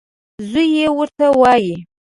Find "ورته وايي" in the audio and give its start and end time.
0.99-1.75